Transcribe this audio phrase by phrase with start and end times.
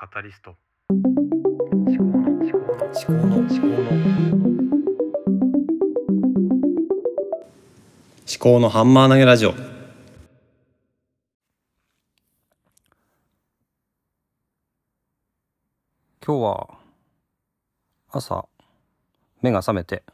[0.00, 0.54] カタリスト。
[0.90, 0.96] 思
[1.96, 3.74] 考の思考の思考の思考の
[8.24, 9.58] 思考のハンマー投げラジオ今
[16.26, 16.68] 日は
[18.12, 18.46] 朝
[19.42, 20.04] 目が覚めて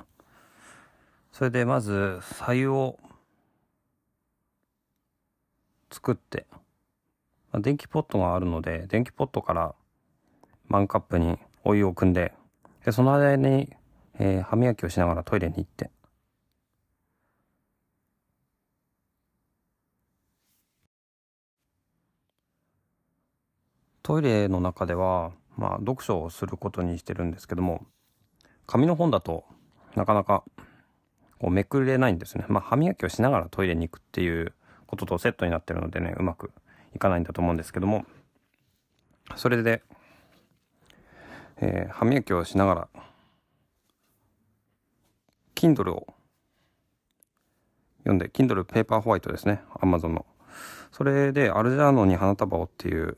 [1.31, 2.99] それでまず白湯を
[5.91, 6.47] 作って
[7.55, 9.75] まあ電気ポットがあるので電気ポットから
[10.67, 12.33] マンカップにお湯を汲んで
[12.85, 13.73] でその間に、
[14.19, 15.91] えー歯磨きをしながらトイレに行って
[24.03, 27.87] トイレの中ではまあ読書をすることにしてるんですけども
[28.67, 29.45] 紙の本だと
[29.95, 30.43] なかなか
[31.39, 32.47] こうめくれないんですね。
[32.49, 34.53] まあ歯磨きをしながらトイレに行くっていう
[34.89, 36.51] こととセットになってるのでねうまく
[36.95, 38.05] いかないんだと思うんですけども
[39.37, 39.83] それで、
[41.57, 42.89] えー歯磨きをしながら
[45.55, 46.07] Kindle を
[47.99, 50.27] 読んで Kindle ペーパーホワイトですね Amazon の。
[50.93, 53.17] それで「アルジャーノに花束を」っていう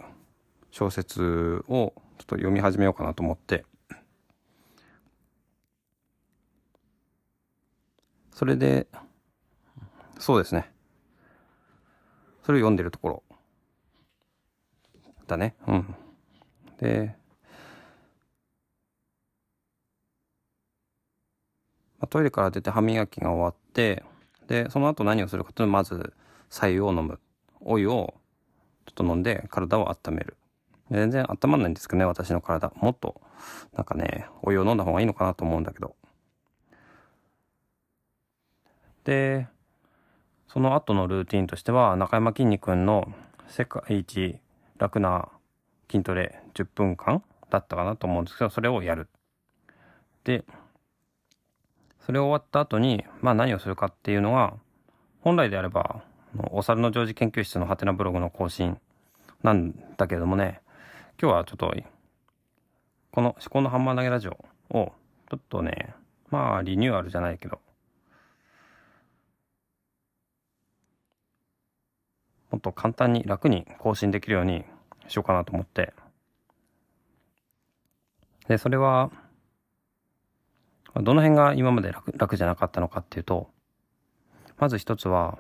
[0.70, 3.64] 小説をちょっと読み始めようかなと思って。
[8.33, 8.86] それで
[10.19, 10.70] そうですね。
[12.45, 13.23] それを読んでるところ。
[15.27, 15.55] だね。
[15.67, 15.95] うん。
[16.79, 17.15] で、
[21.99, 24.03] まあ、トイレから出て歯磨きが終わって
[24.49, 26.13] でその後何をするかというとまず
[26.51, 27.21] 白湯を飲む。
[27.61, 28.15] お湯を
[28.87, 30.37] ちょっと飲んで体を温める。
[30.91, 32.73] 全然温まんないんですけどね私の体。
[32.77, 33.21] もっと
[33.75, 35.97] なんかねお湯を飲んだ方がいいのかなと思うんだけど。
[39.05, 39.49] で
[40.49, 43.13] その後のルーティンとしては中山きんに君の
[43.49, 44.39] 世界一
[44.79, 45.29] 楽な
[45.91, 49.09] 筋トレ10分間だったかなと思うんですけどそれをやる。
[50.25, 50.45] で
[52.01, 54.55] それ終わった後にまあ何をするかっていうのが
[55.20, 56.03] 本来であれば
[56.51, 58.79] お猿の常時研究室のハテナブログの更新
[59.42, 60.61] なんだけどもね
[61.20, 61.75] 今日はちょっと
[63.13, 64.33] この「思考のハンマー投げラジオ」
[64.70, 64.92] を
[65.31, 65.95] ちょっとね
[66.31, 67.61] まあリニューアルじゃないけど
[72.56, 74.64] もっと簡単に楽に更新できるように
[75.08, 75.92] しようかなと思って
[78.48, 79.11] でそれは
[80.94, 83.50] どの辺が今まで楽楽じゃなかったのかっていうと
[84.56, 85.39] まず一つは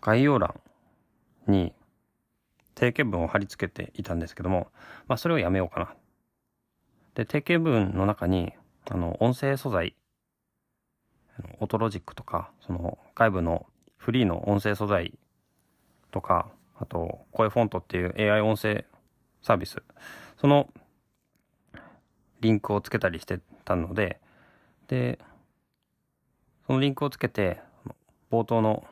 [0.00, 0.58] 概要欄
[1.46, 1.74] に
[2.74, 4.68] 定型文を貼り付けていたんですけども、
[5.08, 5.94] まあ、それをやめようかな。
[7.14, 8.54] で定型文の中に
[8.90, 9.94] あの音声素材
[11.60, 13.66] オトロジックとかその外部の
[13.96, 15.18] フリーの音声素材
[16.10, 16.48] とか
[16.78, 18.84] あと声フォントっていう AI 音声
[19.42, 19.82] サービス
[20.40, 20.68] その
[22.40, 24.20] リンクをつけたりしてたので
[24.88, 25.18] で
[26.66, 27.60] そのリンクをつけて
[28.30, 28.84] 冒頭の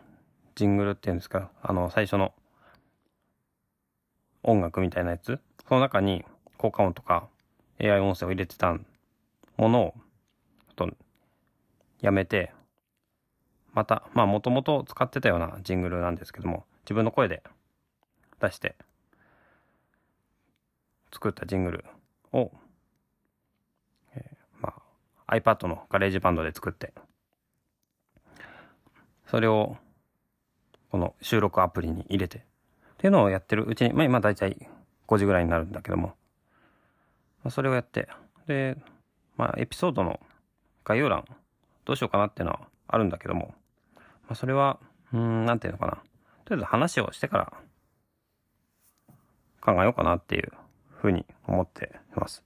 [0.55, 2.33] ジングルっていうんですかあの最初の
[4.43, 6.25] 音楽みたいなやつその中に
[6.57, 7.27] 効果音とか
[7.81, 8.77] AI 音声を入れてた
[9.57, 9.95] ものを
[10.77, 10.97] ちょっと
[12.01, 12.53] やめて
[13.73, 17.43] またまあもともと使ってたようなジングルなんですけども自分の声で
[18.41, 18.75] 出して
[21.13, 21.85] 作ったジングル
[22.33, 22.51] を、
[24.15, 24.75] えーま
[25.27, 26.93] あ iPad の GarageBand で作って
[29.31, 29.77] それを
[30.91, 32.43] この収録アプリに入れてっ
[32.99, 34.69] ていうのをやってるうちにまあ今大体
[35.07, 36.09] 5時ぐらいになるんだけども、
[37.45, 38.09] まあ、それをやって
[38.47, 38.77] で
[39.37, 40.19] まあエピソードの
[40.85, 41.25] 概要欄
[41.91, 43.53] どうしようかなっていうのはあるんだけども、
[43.97, 44.79] まあ、それは
[45.13, 45.95] うんなんていうのかな。
[46.45, 47.53] とりあえず話をしてから
[49.61, 50.53] 考えようかなっていう
[51.01, 52.45] ふうに思っています。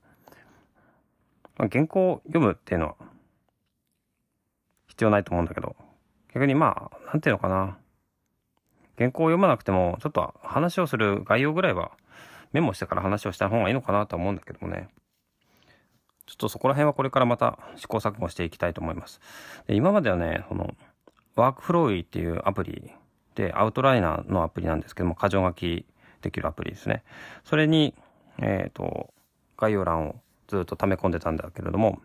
[1.59, 2.95] まあ、原稿を読むっていうのは
[4.87, 5.75] 必要ないと思うんだけど。
[6.33, 7.77] 逆にまあなんていうのかな。
[8.97, 11.91] 原稿を読まなくてもちょっと話をする概要ぐらいは
[12.51, 14.89] メモしてから話をした方がいいのかなとは思うんだけどもね。
[16.25, 19.21] ちょっとそこら辺はこれからまた試行錯誤していきたいと思います。
[19.67, 20.75] で今まではね、その、
[21.35, 22.91] ワークフローイっていうアプリ
[23.35, 25.85] で、アウトライナーのアプリなんですけども、箇条書き
[26.21, 27.03] できるアプリですね。
[27.43, 27.93] それに、
[28.39, 29.13] えっ、と、
[29.57, 30.15] 概要欄を
[30.47, 32.01] ずっと溜め込んでたんだけれども、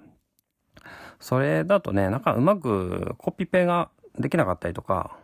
[1.18, 5.16] それだとね、なんかうまくコピペができなかったりとか、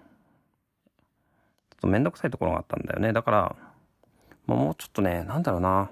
[1.71, 3.13] ちょっとめんどくさいところがあったんだよね。
[3.13, 3.57] だから、
[4.47, 5.91] もうちょっとね、なんだろうな。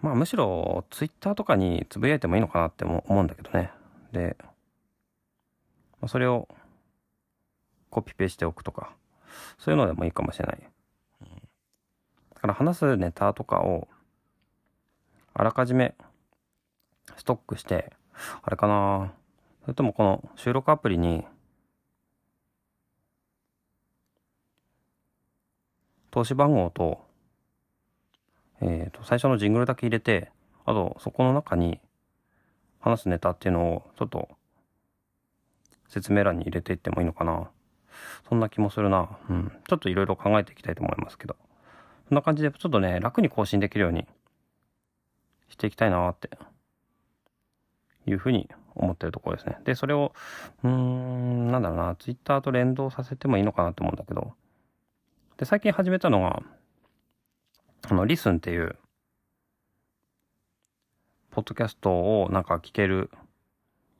[0.00, 3.72] まあむしろツイッターとかにつぶやいてもいいのかなって思うんだけどね。
[4.12, 4.36] で、
[6.00, 6.48] まあそれを
[7.90, 8.92] コピペしておくとか。
[9.58, 10.58] そういうのでもいいかもしれない。
[12.34, 13.88] だから話すネタとかを、
[15.34, 15.94] あらかじめ
[17.16, 17.92] ストックして、
[18.42, 19.12] あれかな
[19.62, 21.24] それともこの収録アプリに、
[26.10, 27.04] 投資番号と、
[28.60, 30.30] えっ、と、最初のジングルだけ入れて、
[30.64, 31.80] あと、そこの中に
[32.80, 34.28] 話すネタっていうのを、ちょっと、
[35.88, 37.50] 説明欄に入れていってもいいのかな。
[38.28, 39.08] そんな気もするな。
[39.30, 39.52] うん。
[39.66, 41.36] ちょっといろいろ考えていきたいと思いますけど。
[42.08, 44.06] そんな感じで、ちょっとね、楽に更新できるように
[45.48, 46.30] していきたいなって、
[48.06, 49.58] いうふうに思ってるところですね。
[49.64, 50.12] で、それを、
[50.62, 54.32] うーん、なんだろうな、ツイッターと連動させてもいいのかなと思うんだけど。
[55.36, 56.42] で、最近始めたのが、
[57.90, 58.76] あの、リスンっていう、
[61.30, 63.10] ポッドキャストをなんか聞ける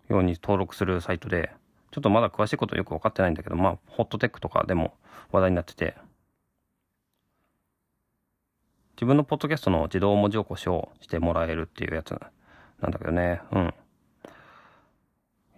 [0.08, 1.52] ように登録するサイトで、
[1.90, 4.94] ちょっとまだ詳しいことよくわかってないんだけど、まあ、ホットテックとかでも
[5.32, 5.96] 話題になってて、
[8.96, 12.10] 自分のポッドキャストの自動文字起こしをしてもらえるっていうやつ
[12.82, 13.40] なんだけどね。
[13.52, 13.68] うん。
[13.68, 13.70] い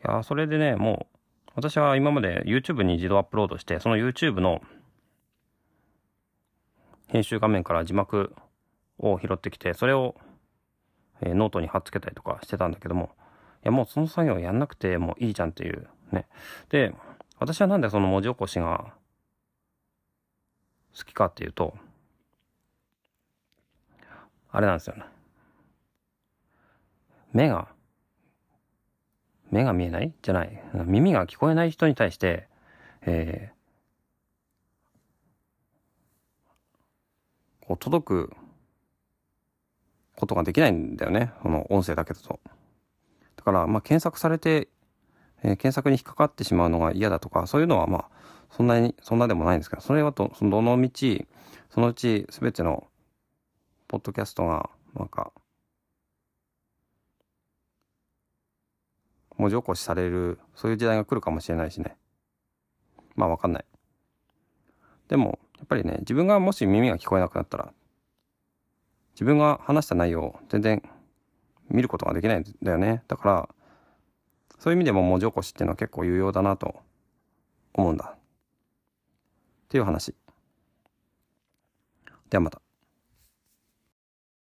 [0.04, 1.08] や、それでね、も
[1.48, 4.62] う、私は今まで YouTube に自動アップロードして、その YouTube の
[7.12, 8.36] 編集画面から字幕
[8.98, 10.14] を拾ってきて、それを、
[11.20, 13.10] えノートに貼っつけたりとかしてたんだけども、
[13.64, 16.28] いやもうその作業やんなくてもいいじゃんっていうね。
[16.68, 16.94] で、
[17.40, 18.94] 私はなんでその文字起こしが
[20.96, 21.76] 好きかっていうと、
[24.52, 25.04] あれなんですよね。
[27.32, 27.68] 目が、
[29.50, 30.14] 目が見えない？
[30.22, 30.62] じゃない。
[30.72, 32.46] 耳が聞こえない人に対して、
[33.02, 33.59] えー
[37.70, 38.32] こう届く
[40.16, 41.30] ことができないんだよね。
[41.40, 42.40] この音声だけだと。
[43.36, 44.66] だから、まあ、検索されて、
[45.44, 48.08] えー検索に引っかかってしまうのが嫌だとか、そういうのはまあ、
[48.50, 50.90] そんなに、そんなでもないんですけど、それはと、そのどの道、
[51.70, 52.88] そのうち全ての、
[53.86, 55.32] ポッドキャストが、なんか、
[59.38, 61.96] 文字起こしされる、そういう時代が来るかもしれないしね。
[63.14, 63.64] まあわかんない。
[65.06, 65.38] でも、
[65.70, 67.72] ぱりね、自分がもし耳が聞こえなくなったら、
[69.14, 70.82] 自分が話した内容を全然
[71.68, 73.04] 見ることができないんだよね。
[73.06, 73.48] だから、
[74.58, 76.74] そういう意味でも文字起こしっていうのは結構有用だなと
[77.72, 78.14] 思うんだ。
[78.16, 78.18] っ
[79.68, 80.14] ていう話。
[82.28, 82.60] ではまた。